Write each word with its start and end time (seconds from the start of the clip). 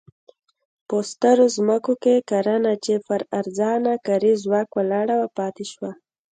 په 0.87 0.97
سترو 1.11 1.45
ځمکو 1.57 1.93
کې 2.03 2.25
کرنه 2.29 2.73
چې 2.85 2.93
پر 3.07 3.21
ارزانه 3.39 3.93
کاري 4.07 4.33
ځواک 4.43 4.67
ولاړه 4.77 5.15
وه 5.17 5.29
پاتې 5.37 5.65
شوه. 5.71 5.91